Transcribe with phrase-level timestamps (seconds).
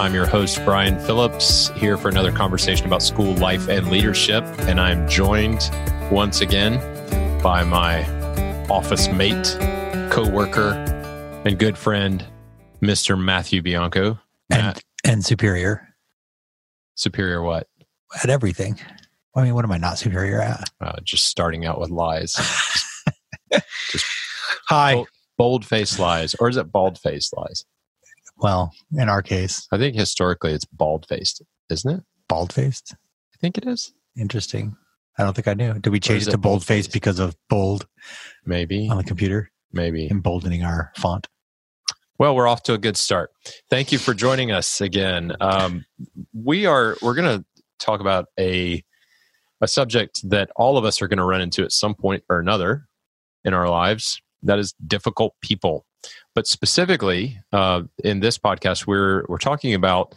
[0.00, 4.44] I'm your host, Brian Phillips, here for another conversation about school life and leadership.
[4.60, 5.70] And I'm joined
[6.10, 6.78] once again
[7.42, 8.08] by my
[8.68, 9.56] office mate,
[10.10, 10.72] co worker,
[11.44, 12.24] and good friend,
[12.80, 13.22] Mr.
[13.22, 14.18] Matthew Bianco.
[14.50, 15.88] Matt, and, and superior
[16.98, 17.66] superior what?
[18.22, 18.78] at everything.
[19.36, 20.68] I mean, what am I not superior at?
[20.80, 22.32] Uh, just starting out with lies.
[23.90, 24.04] just
[24.68, 24.94] Hi.
[24.94, 26.34] bold, bold faced lies.
[26.40, 27.64] Or is it bald faced lies?
[28.40, 32.00] Well, in our case, I think historically it's bald faced, isn't it?
[32.28, 32.94] bald faced.
[32.94, 33.92] I think it is.
[34.16, 34.76] Interesting.
[35.18, 35.74] I don't think I knew.
[35.74, 37.86] Did we change it to bold face because of bold
[38.44, 38.88] Maybe.
[38.88, 40.08] on the computer, Maybe.
[40.10, 41.26] emboldening our font?
[42.18, 43.30] Well, we're off to a good start.
[43.70, 45.34] Thank you for joining us again.
[45.40, 45.84] Um,
[46.34, 47.44] we are we're going to
[47.78, 48.82] talk about a
[49.60, 52.38] a subject that all of us are going to run into at some point or
[52.38, 52.86] another
[53.44, 54.20] in our lives.
[54.42, 55.84] That is difficult people.
[56.34, 60.14] But specifically, uh, in this podcast, we're we're talking about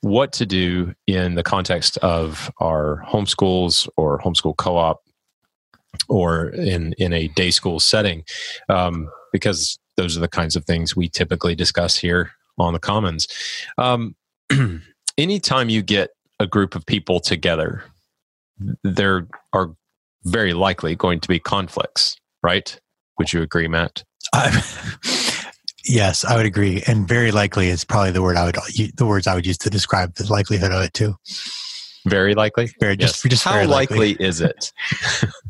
[0.00, 5.02] what to do in the context of our homeschools or homeschool co-op
[6.08, 8.24] or in in a day school setting,
[8.68, 13.26] um, because those are the kinds of things we typically discuss here on the Commons.
[13.78, 14.14] Um,
[15.18, 17.84] anytime you get a group of people together,
[18.82, 19.74] there are
[20.24, 22.78] very likely going to be conflicts, right?
[23.18, 24.04] Would you agree, Matt?
[24.34, 24.62] I,
[25.84, 28.56] yes, I would agree, and very likely is probably the word I would
[28.96, 31.14] the words I would use to describe the likelihood of it too.
[32.06, 32.70] Very likely.
[32.80, 34.72] Very just, just How very likely is it?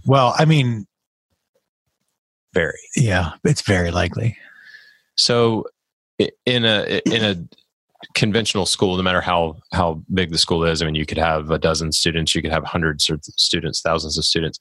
[0.07, 0.87] Well, I mean,
[2.53, 2.79] very.
[2.95, 4.37] yeah, it's very likely.
[5.17, 5.65] So,
[6.19, 7.64] in a in a
[8.15, 11.51] conventional school, no matter how how big the school is, I mean, you could have
[11.51, 14.59] a dozen students, you could have hundreds of students, thousands of students.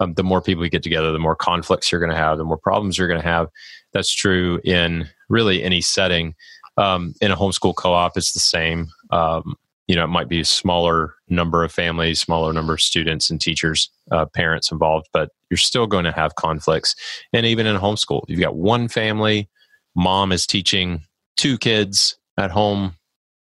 [0.00, 2.44] Um, the more people you get together, the more conflicts you're going to have, the
[2.44, 3.48] more problems you're going to have.
[3.92, 6.34] That's true in really any setting.
[6.76, 8.88] Um, in a homeschool co-op, it's the same.
[9.10, 9.54] Um,
[9.86, 13.40] you know, it might be a smaller number of families, smaller number of students and
[13.40, 16.96] teachers, uh, parents involved, but you're still going to have conflicts.
[17.32, 19.48] And even in a homeschool, you've got one family,
[19.94, 21.02] mom is teaching
[21.36, 22.94] two kids at home.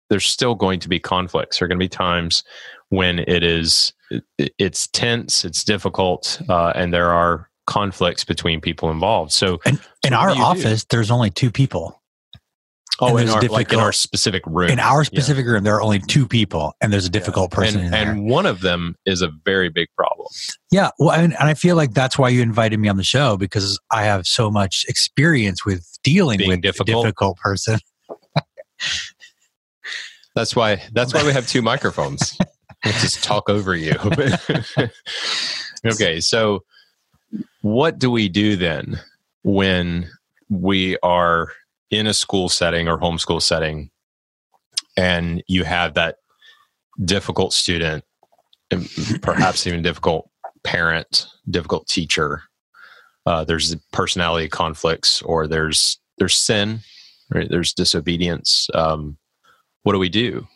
[0.09, 1.57] There's still going to be conflicts.
[1.57, 2.44] There are going to be times
[2.90, 3.94] when it is
[4.38, 9.31] it's tense, it's difficult, uh, and there are conflicts between people involved.
[9.31, 10.41] So, And in So our you do?
[10.41, 12.01] office, there's only two people.
[13.01, 15.03] oh, in our, like in our specific room, In our Yeah.
[15.06, 18.46] specific room, there are only two people, and there's a difficult person and, and one
[18.46, 20.28] of them is a very big problem.
[20.72, 23.35] Yeah, well, and, and I feel like that's why you invited me on the show
[23.38, 27.03] because I have so much experience with dealing Being with difficult.
[27.03, 27.79] a difficult person.
[30.35, 32.38] That's why that's why we have two microphones.
[32.84, 33.94] Just talk over you.
[35.85, 36.63] okay, so
[37.62, 39.00] what do we do then
[39.44, 40.09] when
[40.50, 41.51] we are
[41.90, 43.90] in a school setting or homeschool setting
[44.97, 46.17] and you have that
[47.03, 48.03] difficult student
[49.22, 50.29] perhaps even difficult
[50.64, 52.43] parent, difficult teacher.
[53.26, 56.79] Uh, there's personality conflicts or there's there's sin,
[57.33, 57.47] right?
[57.49, 58.69] There's disobedience.
[58.73, 59.17] Um,
[59.83, 60.47] what do we do?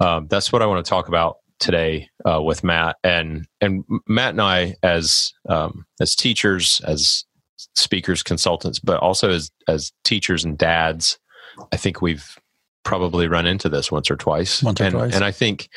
[0.00, 4.30] Um, that's what I want to talk about today uh, with Matt and and Matt
[4.30, 7.24] and I as um, as teachers, as
[7.76, 11.18] speakers, consultants, but also as as teachers and dads.
[11.72, 12.36] I think we've
[12.84, 14.62] probably run into this once or twice.
[14.62, 15.14] Once or and, twice.
[15.14, 15.68] and I think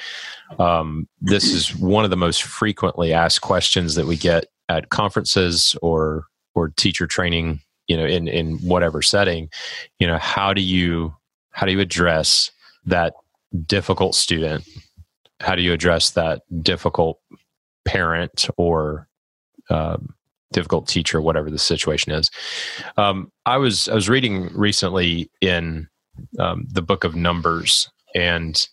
[0.57, 5.75] um, this is one of the most frequently asked questions that we get at conferences
[5.81, 6.25] or
[6.56, 7.60] or teacher training.
[7.88, 9.50] You know, in in whatever setting,
[10.00, 11.16] you know, how do you
[11.52, 12.52] how do you address
[12.86, 13.14] that
[13.68, 14.66] difficult student
[15.40, 17.20] how do you address that difficult
[17.84, 19.08] parent or
[19.70, 20.14] um,
[20.52, 22.30] difficult teacher, whatever the situation is.
[22.98, 25.88] Um, I was I was reading recently in
[26.40, 28.68] um, the book of Numbers, and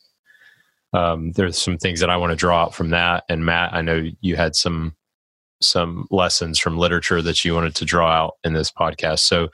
[0.93, 3.25] um, there's some things that I want to draw out from that.
[3.29, 4.95] And Matt, I know you had some
[5.63, 9.21] some lessons from literature that you wanted to draw out in this podcast.
[9.21, 9.49] So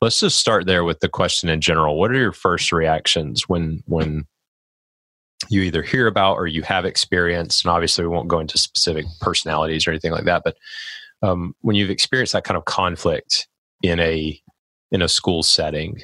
[0.00, 1.98] let's just start there with the question in general.
[1.98, 4.26] What are your first reactions when when
[5.50, 7.64] you either hear about or you have experienced?
[7.64, 10.56] And obviously, we won't go into specific personalities or anything like that, but
[11.22, 13.48] um, when you've experienced that kind of conflict
[13.82, 14.38] in a
[14.90, 16.00] in a school setting,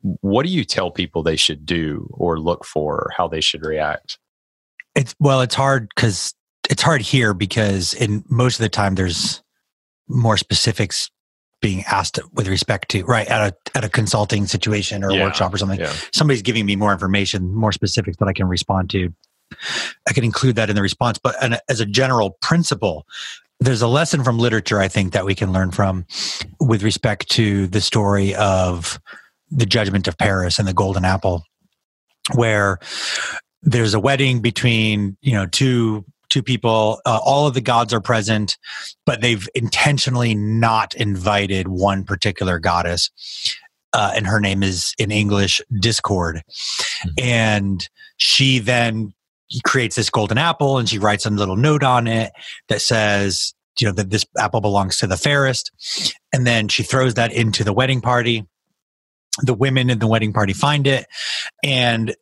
[0.00, 3.64] what do you tell people they should do or look for, or how they should
[3.64, 4.18] react?
[4.94, 6.34] It's well, it's hard because
[6.70, 9.42] it's hard here because in most of the time there's
[10.08, 11.10] more specifics
[11.60, 15.24] being asked with respect to right at a at a consulting situation or a Yeah,
[15.24, 15.78] workshop or something.
[15.80, 15.92] Yeah.
[16.12, 19.14] Somebody's giving me more information, more specifics that I can respond to.
[20.08, 23.06] I can include that in the response, but and as a general principle,
[23.60, 26.04] there's a lesson from literature I think that we can learn from
[26.58, 28.98] with respect to the story of
[29.50, 31.44] the judgment of Paris and the golden apple
[32.34, 32.78] where
[33.62, 38.00] there's a wedding between, you know, two two people uh, all of the gods are
[38.00, 38.56] present
[39.06, 43.10] but they've intentionally not invited one particular goddess
[43.92, 46.42] uh, and her name is in english discord.
[47.20, 47.86] And
[48.16, 49.12] she then
[49.64, 52.32] creates this golden apple and she writes a little note on it
[52.68, 55.72] that says you know that this apple belongs to the fairest.
[56.32, 58.46] And then she throws that into the wedding party.
[59.42, 61.06] The women in the wedding party find it
[61.62, 62.14] and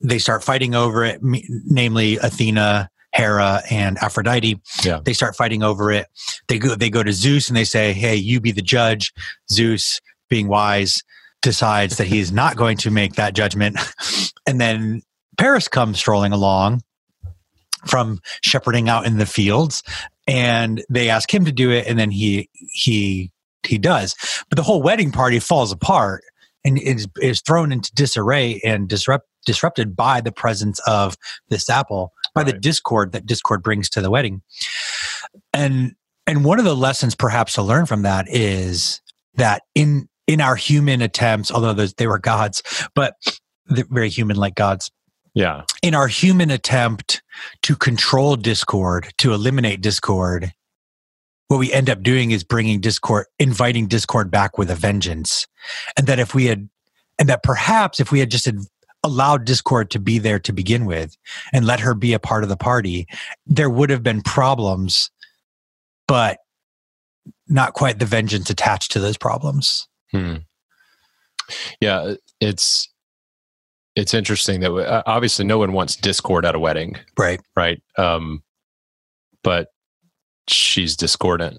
[0.00, 5.00] they start fighting over it me- namely athena hera and aphrodite Yeah.
[5.04, 6.06] they start fighting over it.
[6.48, 9.12] They go they go to zeus and they say hey you be the judge.
[9.50, 11.02] Zeus being wise
[11.40, 13.76] decides that he's not going to make that judgment.
[14.46, 15.02] And then
[15.36, 16.82] paris comes strolling along
[17.86, 19.82] from shepherding out in the fields
[20.26, 23.30] and they ask him to do it and then he he
[23.66, 24.14] he does.
[24.48, 26.24] But the whole wedding party falls apart
[26.64, 31.16] and is is thrown into disarray and disrupt disrupted by the presence of
[31.48, 34.42] this apple by the discord that discord brings to the wedding.
[35.52, 35.94] And
[36.26, 39.00] and one of the lessons perhaps to learn from that is
[39.34, 42.62] that in in our human attempts although they were gods
[42.94, 43.14] but
[43.66, 44.90] they're very human like gods
[45.34, 45.62] Yeah.
[45.82, 47.22] in our human attempt
[47.62, 50.52] to control discord to eliminate discord
[51.48, 55.46] what we end up doing is bringing discord inviting discord back with a vengeance.
[55.96, 56.68] And that if we had
[57.18, 58.46] and that perhaps if we had just
[59.08, 61.16] allowed discord to be there to begin with
[61.52, 63.06] and let her be a part of the party
[63.46, 65.10] there would have been problems
[66.06, 66.38] but
[67.48, 70.36] not quite the vengeance attached to those problems Hmm.
[71.80, 72.88] Yeah, it's
[73.94, 77.82] it's interesting that uh, obviously no one wants discord at a wedding, right right?
[77.96, 78.42] Um,
[79.42, 79.68] but
[80.46, 81.58] she's discordant,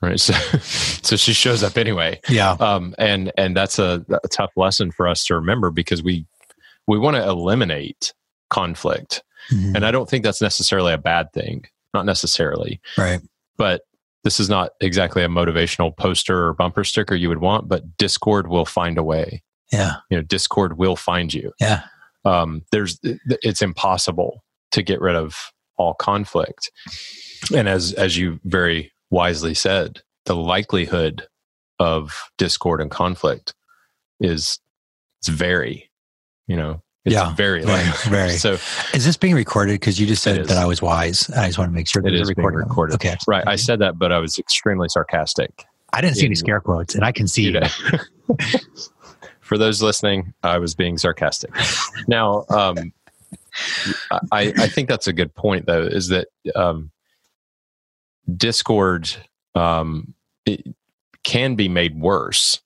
[0.00, 0.20] right?
[0.20, 0.32] So,
[1.02, 5.08] so she shows up anyway, yeah um, and and that's a, a tough lesson for
[5.08, 6.26] us to remember because we
[6.86, 8.12] we want to eliminate
[8.50, 9.76] conflict, Mhm.
[9.76, 13.20] and I don't think that's necessarily a bad thing, not necessarily, right.
[13.56, 13.82] But
[14.24, 18.48] this is not exactly a motivational poster or bumper sticker you would want, but discord
[18.48, 19.42] will find a way.
[19.70, 19.96] Yeah.
[20.10, 21.52] You know discord will find you.
[21.60, 21.82] Yeah.
[22.24, 24.42] Um there's it's impossible
[24.72, 26.70] to get rid of all conflict.
[27.54, 31.26] And as as you very wisely said the likelihood
[31.78, 33.54] of discord and conflict
[34.20, 34.58] is
[35.20, 35.90] it's very
[36.46, 38.30] you know it's Yeah, very very, very.
[38.30, 38.52] so
[38.94, 39.74] Is this being recorded?
[39.80, 41.28] Because you just said that I was wise.
[41.30, 42.68] I just want to make sure that it's is being recorded.
[42.68, 43.16] recorded Okay.
[43.28, 46.96] right i said that but i was extremely sarcastic I didn't see any scare quotes,
[46.96, 47.60] and I can see you.
[49.40, 51.52] For those listening, I was being sarcastic.
[52.08, 52.92] Now, um,
[54.32, 56.90] I, I think that's a good point, though, is that um,
[58.36, 59.14] Discord
[59.54, 60.14] um,
[60.46, 60.66] it
[61.22, 62.60] can be made worse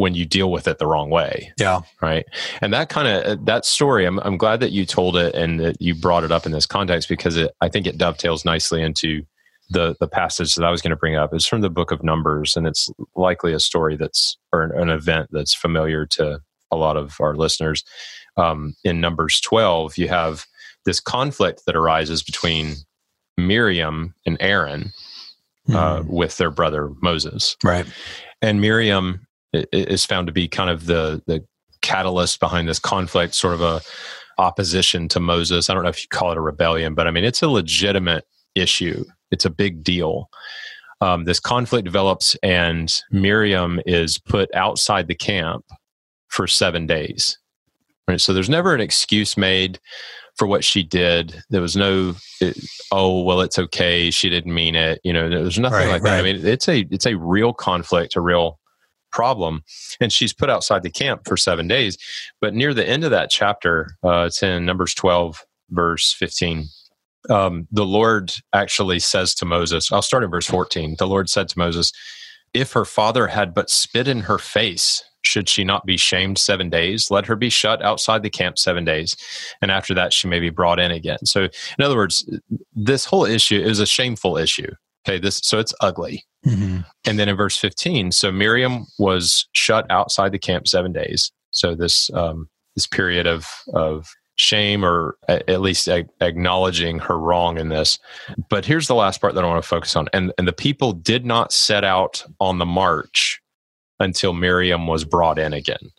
[0.00, 1.80] when you deal with it the wrong way Yeah.
[2.00, 2.24] right
[2.60, 5.80] and that kind of that story I'm, I'm glad that you told it and that
[5.80, 9.22] you brought it up in this context because it, i think it dovetails nicely into
[9.70, 12.02] the the passage that i was going to bring up it's from the book of
[12.02, 16.40] numbers and it's likely a story that's or an, an event that's familiar to
[16.72, 17.84] a lot of our listeners
[18.36, 20.46] um, in numbers 12 you have
[20.86, 22.74] this conflict that arises between
[23.36, 24.92] miriam and aaron
[25.68, 26.06] uh, Mhm.
[26.08, 27.86] with their brother moses right.
[28.42, 31.44] and Miriam is found to be kind of the the
[31.82, 33.80] catalyst behind this conflict, sort of a
[34.38, 35.68] opposition to Moses.
[35.68, 38.24] I don't know if you call it a rebellion, but I mean it's a legitimate
[38.54, 39.04] issue.
[39.30, 40.28] It's a big deal.
[41.00, 45.64] Um, this conflict develops, and Miriam is put outside the camp
[46.28, 47.38] for seven days.
[48.06, 49.78] Right, so there's never an excuse made
[50.36, 51.42] for what she did.
[51.48, 52.58] There was no, it,
[52.92, 54.10] oh well, it's okay.
[54.10, 55.00] She didn't mean it.
[55.04, 56.18] You know, there's nothing Right, like that.
[56.18, 58.59] I mean, it's a it's a real conflict, a real
[59.10, 59.62] problem,
[60.00, 61.98] and she's put outside the camp for seven days.
[62.40, 66.66] But near the end of that chapter, uh, it's in Numbers twelve, verse fifteen.
[67.28, 70.96] Um, the Lord actually says to Moses, I'll start in verse 14.
[70.98, 71.92] The Lord said to Moses,
[72.54, 76.70] If her father had but spit in her face, should she not be shamed seven
[76.70, 77.10] days?
[77.10, 79.16] Let her be shut outside the camp seven days.
[79.60, 81.18] And after that, she may be brought in again.
[81.24, 82.28] So, in other words,
[82.74, 84.72] this whole issue is a shameful issue.
[85.06, 85.18] Okay.
[85.18, 86.24] This, so it's ugly.
[86.46, 86.84] Mhm.
[87.06, 91.32] And then in verse 15, so Miriam was shut outside the camp seven days.
[91.50, 97.58] So this um, this period of of shame, or at least a- acknowledging her wrong
[97.58, 97.98] in this.
[98.48, 100.08] But here's the last part that I want to focus on.
[100.12, 103.40] And and the people did not set out on the march
[103.98, 105.90] until Miriam was brought in again.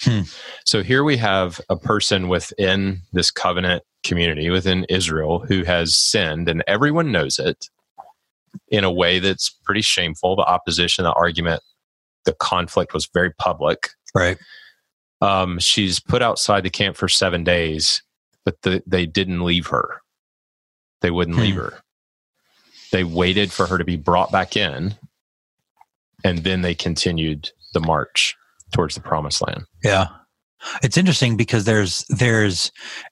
[0.00, 0.22] Hmm.
[0.64, 6.48] So here we have a person within this covenant community within Israel who has sinned,
[6.48, 7.68] and everyone knows it
[8.68, 10.36] in a way that's pretty shameful.
[10.36, 11.62] The opposition, the argument,
[12.24, 13.88] the conflict was very public.
[14.14, 14.38] Right.
[15.20, 18.02] Um, she's put outside the camp for seven days,
[18.44, 20.00] but the, they didn't leave her.
[21.00, 21.60] They wouldn't leave Hmm.
[21.60, 21.80] her.
[22.92, 24.94] They waited for her to be brought back in,
[26.24, 28.36] and then they continued the march
[28.72, 29.64] towards the promised land.
[29.82, 30.08] Yeah.
[30.82, 32.70] It's interesting because there's there's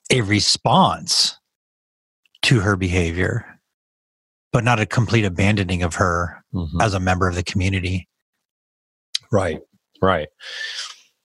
[0.09, 1.37] a response
[2.43, 3.52] to her behavior,
[4.53, 6.43] but not a complete abandoning of her
[6.79, 8.07] as a member of the community.
[9.31, 9.59] Right,
[10.01, 10.29] right.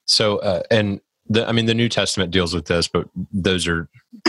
[0.06, 3.87] So, uh, and the, I mean, the New Testament deals with this, but those are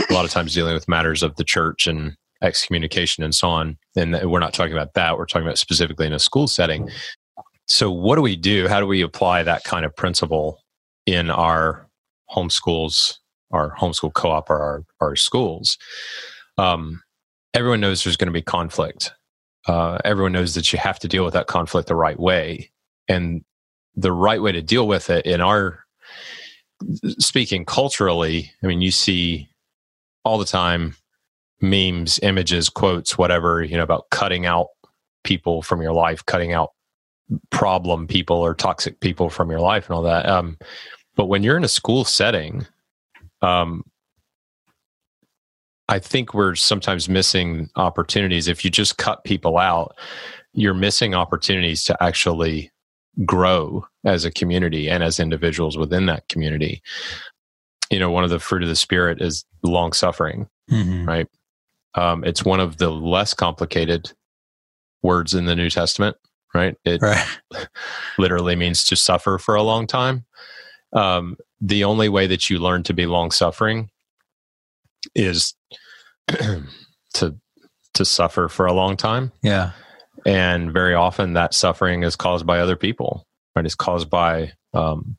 [0.10, 3.78] a lot of times dealing with matters of the church and excommunication and so on.
[3.96, 5.18] And we're not talking about that.
[5.18, 6.90] We're talking about specifically in a school setting.
[7.68, 8.68] So, what do we do?
[8.68, 10.60] How do we apply that kind of principle
[11.06, 11.88] in our
[12.36, 13.16] homeschools,
[13.52, 15.78] our homeschool co-op, or our, our schools?
[16.58, 17.02] Um,
[17.54, 19.14] everyone knows there's going to be conflict.
[19.68, 22.72] Uh, everyone knows that you have to deal with that conflict the right way,
[23.08, 23.44] and
[23.96, 25.86] the right way to deal with it in our
[27.20, 28.52] speaking culturally.
[28.64, 29.50] I mean, you see
[30.24, 30.96] all the time
[31.62, 34.68] memes, images, quotes, whatever you know about cutting out
[35.24, 36.72] people from your life, cutting out
[37.52, 40.26] problem people or toxic people from your life and all that.
[40.26, 40.58] Um,
[41.16, 42.66] but when you're in a school setting,
[43.42, 43.84] um,
[45.90, 48.48] I think we're sometimes missing opportunities.
[48.48, 49.96] If you just cut people out,
[50.54, 52.72] you're missing opportunities to actually
[53.26, 56.82] grow as a community and as individuals within that community.
[57.90, 60.48] You know, one of the fruit of the spirit is long suffering.
[60.70, 61.08] Mhm.
[61.08, 61.28] Right.
[61.96, 64.12] Um, it's one of the less complicated
[65.02, 66.16] words in the New Testament.
[66.54, 66.76] Right.
[66.86, 67.26] It Right.
[68.20, 70.26] literally means to suffer for a long time.
[70.94, 73.90] Um, the only way that you learn to be long suffering
[75.16, 75.54] is
[76.28, 77.36] to
[77.94, 79.72] to suffer for a long time, Yeah.
[80.26, 83.26] and very often that suffering is caused by other people.
[83.56, 85.18] Right, it's caused by um,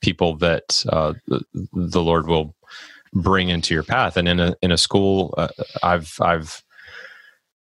[0.00, 1.42] people that uh, the,
[1.72, 2.56] the Lord will
[3.12, 4.16] bring into your path.
[4.16, 5.48] And in a in a school, uh,
[5.82, 6.62] I've I've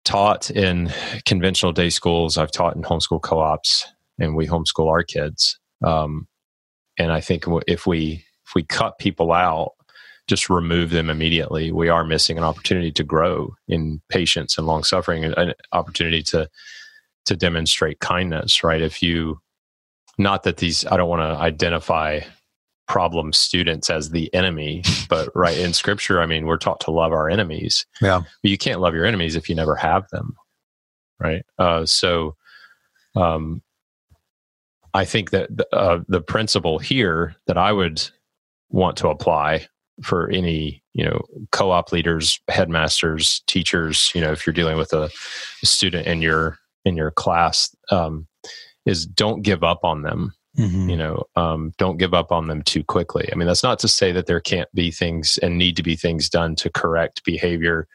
[0.05, 0.91] taught in
[1.25, 2.37] conventional day schools.
[2.37, 3.85] I've taught in homeschool co-ops,
[4.19, 5.59] and we homeschool our kids.
[5.83, 6.27] Um,
[6.97, 9.73] and I think if we if we cut people out,
[10.27, 14.83] just remove them immediately, we are missing an opportunity to grow in patience and long
[14.83, 16.49] suffering, an opportunity to
[17.25, 18.63] to demonstrate kindness.
[18.63, 18.81] Right?
[18.81, 19.39] If you
[20.17, 22.21] not that these, I don't want to identify
[22.87, 27.11] problem students as the enemy, but right in Scripture, I mean, we're taught to love
[27.13, 28.19] our enemies Yeah.
[28.41, 30.35] but you can't love your enemies if you never have them
[31.19, 32.35] right uh, so
[33.15, 33.61] um,
[34.93, 38.01] i think that uh, the principle here that i would
[38.69, 39.65] want to apply
[40.01, 41.21] for any you know
[41.51, 45.09] co-op leaders headmasters teachers you know if you're dealing with a,
[45.63, 48.27] student in your in your class um,
[48.85, 50.87] is don't give up on them Mhm.
[50.87, 53.87] you know um, don't give up on them too quickly i mean that's not to
[53.87, 57.87] say that there can't be things and need to be things done to correct behavior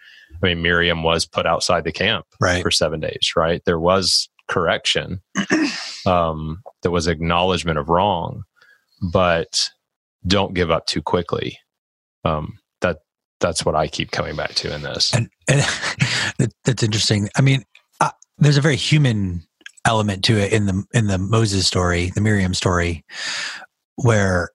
[0.43, 2.61] i mean miriam was put outside the camp Right.
[2.61, 5.21] for seven days right there was correction
[6.07, 8.43] um, there was acknowledgement of wrong
[9.13, 9.71] but
[10.27, 11.59] don't give up too quickly
[12.29, 12.99] um, that
[13.41, 15.15] that's what i keep coming back to in this
[15.49, 15.63] And,
[16.39, 17.29] and that's interesting.
[17.37, 17.65] I mean,
[18.01, 19.43] uh, there's a very human
[19.85, 23.05] element to it in the in the Moses story, the Miriam story,
[23.97, 24.51] where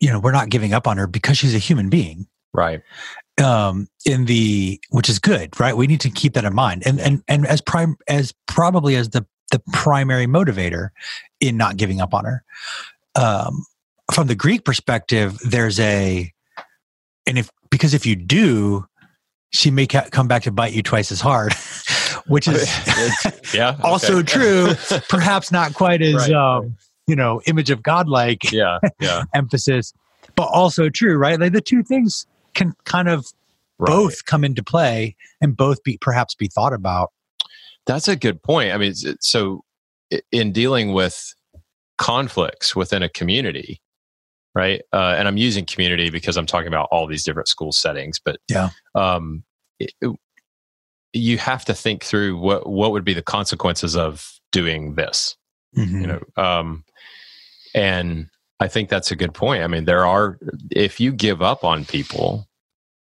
[0.00, 2.26] you know we're not giving up on her because she's a human being.
[2.52, 2.82] right
[3.42, 5.76] Um, in the which is good, right?
[5.76, 9.10] We need to keep that in mind, and and and as prime as probably as
[9.10, 10.90] the the primary motivator
[11.40, 12.44] in not giving up on her.
[13.14, 13.64] Um,
[14.12, 16.32] from the Greek perspective, there's a
[17.26, 18.86] and if because if you do,
[19.50, 21.54] she may ca- come back to bite you twice as hard,
[22.26, 22.68] which is
[23.54, 24.72] yeah also true.
[25.08, 29.92] Perhaps not quite as Right, um, you know image of God like yeah yeah emphasis,
[30.34, 31.38] but also true, right?
[31.38, 33.26] Like the two things can kind of
[33.78, 33.88] right.
[33.88, 37.12] both come into play and both be perhaps be thought about.
[37.86, 38.72] That's a good point.
[38.72, 39.62] I mean, so
[40.32, 41.34] in dealing with
[41.98, 43.80] conflicts within a community,
[44.56, 44.80] right?
[44.92, 48.38] Uh, and I'm using community because I'm talking about all these different school settings, but
[48.48, 48.70] Yeah.
[48.94, 49.44] um,
[49.78, 50.16] it- it-
[51.12, 55.36] you have to think through what what would be the consequences of doing this.
[55.76, 56.00] Mhm.
[56.00, 56.84] You know, um,
[57.74, 58.28] and
[58.60, 59.62] I think that's a good point.
[59.62, 60.38] I mean, there are
[60.70, 62.48] if you give up on people,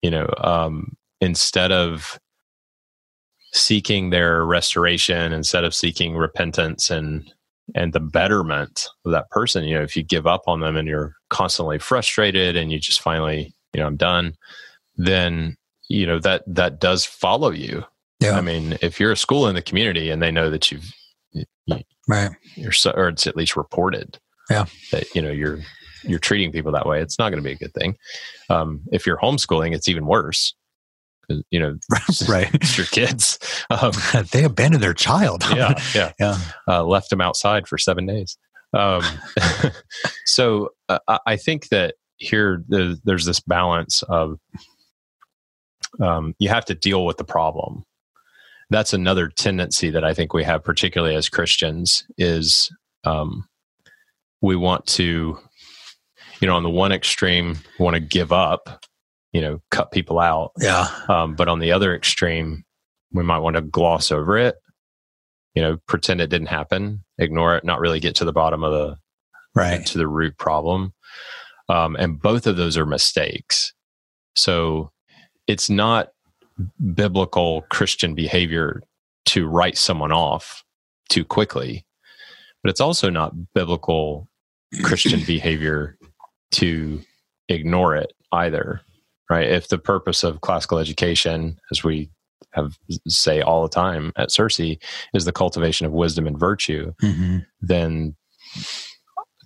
[0.01, 2.19] you know, um, instead of
[3.53, 7.31] seeking their restoration, instead of seeking repentance and
[7.73, 10.87] and the betterment of that person, you know, if you give up on them and
[10.87, 14.35] you're constantly frustrated and you just finally, you know, I'm done,
[14.95, 15.57] then
[15.89, 17.83] you know that that does follow you.
[18.21, 18.37] Yeah.
[18.37, 20.85] I mean, if you're a school in the community and they know that you've
[21.33, 21.43] you,
[22.07, 22.31] right.
[22.55, 24.17] you're so, or it's at least reported
[24.49, 24.65] Yeah.
[24.91, 25.59] that you know you're
[26.03, 27.97] you're treating people that way it's not going to be a good thing
[28.49, 30.53] um, if you're homeschooling it's even worse
[31.49, 31.75] you know
[32.29, 32.49] Right.
[32.53, 33.39] it's your kids
[33.69, 33.91] um,
[34.31, 35.43] they abandoned their child.
[35.53, 36.37] yeah yeah yeah.
[36.69, 38.37] uh, left them outside for seven days
[38.73, 39.01] um,
[40.25, 44.39] so uh, I- think that here the, there's this balance of
[46.01, 47.83] um, you have to deal with the problem
[48.69, 52.71] that's another tendency that i think we have particularly as christians is
[53.03, 53.47] um,
[54.41, 55.37] we want to
[56.41, 58.83] you know on the one extreme want to give up
[59.31, 60.87] you know cut people out Yeah.
[61.07, 62.63] um, but on the other extreme,
[63.13, 64.55] we might want to gloss over it,
[65.53, 68.71] you know, pretend it didn't happen, ignore it, not really get to the bottom of
[68.71, 68.97] the
[69.55, 69.85] Right.
[69.85, 70.93] to the root problem.
[71.69, 73.73] Um, and both of those are mistakes.
[74.35, 74.91] So
[75.47, 76.09] it's not
[76.93, 78.81] biblical Christian behavior
[79.27, 80.63] to write someone off
[81.09, 81.85] too quickly,
[82.63, 84.27] but it's also not biblical
[84.83, 85.97] Christian behavior
[86.51, 87.01] to
[87.49, 88.81] ignore it either,
[89.29, 89.49] right?
[89.49, 92.09] If the purpose of classical education, as we
[92.51, 94.77] have say all the time at CiRCE,
[95.13, 98.15] is the cultivation of wisdom and virtue, hmm then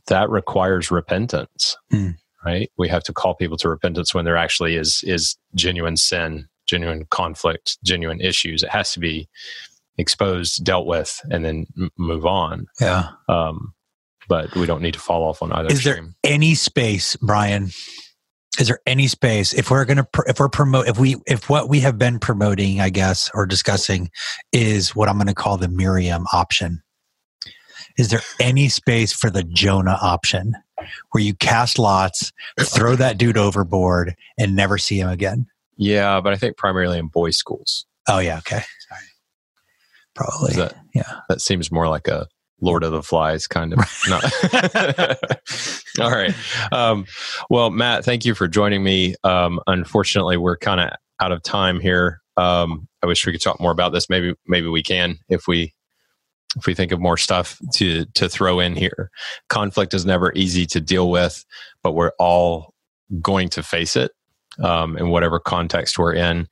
[0.08, 2.10] that requires repentance, Hmm.
[2.46, 2.72] right?
[2.78, 7.06] We have to call people to repentance when there actually is is genuine sin, genuine
[7.10, 8.64] conflict, genuine issues.
[8.64, 9.28] It has to be
[9.98, 12.68] exposed, dealt with, and then m- move on.
[12.80, 13.10] Yeah.
[13.28, 13.74] Um,
[14.28, 17.72] but we don't need to fall off on either Is there any space, Brian?
[18.58, 21.50] Is there any space if we're going to pr- if we're promote if we if
[21.50, 24.10] what we have been promoting, I guess, or discussing
[24.52, 26.82] is what I'm going to call the Miriam option?
[27.98, 30.54] Is there any space for the Jonah option,
[31.12, 35.46] where you cast lots, throw that dude overboard, and never see him again?
[35.78, 37.86] Yeah, but I think primarily in boys' schools.
[38.08, 39.02] Oh yeah, okay, sorry,
[40.16, 40.54] probably.
[40.56, 41.20] That yeah.
[41.30, 42.28] that seems more like a
[42.62, 43.80] Lord of the Flies kind of.
[44.08, 45.18] Not.
[46.00, 46.34] All right.
[46.72, 47.06] Um,
[47.50, 49.16] well, Matt, thank you for joining me.
[49.24, 52.22] Um, unfortunately, we're kind of out of time here.
[52.38, 54.10] Um, I wish we could talk more about this.
[54.10, 55.74] Maybe maybe we can if we
[56.58, 59.10] if we think of more stuff to to throw in here.
[59.50, 61.46] Conflict is never easy to deal with,
[61.84, 62.74] but we're all
[63.22, 64.12] going to face it
[64.62, 66.48] um, in whatever context we're in.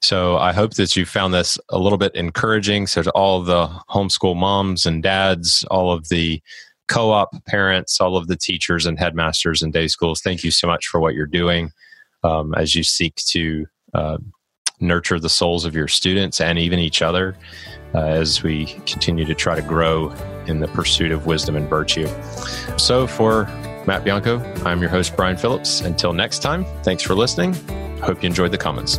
[0.00, 2.86] So I hope that you found this a little bit encouraging.
[2.86, 6.42] So to all the homeschool moms and dads, all of the
[6.88, 10.86] co-op parents, all of the teachers and headmasters and day schools, thank you so much
[10.86, 11.70] for what you're doing
[12.22, 14.18] um, as you seek to uh,
[14.80, 17.36] nurture the souls of your students and even each other
[17.94, 20.10] uh, as we continue to try to grow
[20.46, 22.08] in the pursuit of wisdom and virtue.
[22.76, 23.44] So for
[23.86, 25.80] Matt Bianco, I'm your host, Brian Phillips.
[25.80, 27.54] Until next time, thanks for listening.
[27.98, 28.98] Hope you enjoyed the Commons.